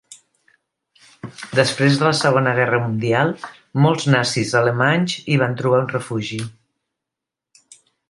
[1.59, 3.35] Després de la Segona Guerra Mundial
[3.85, 6.45] molts nazis alemanys hi van trobar un refugi.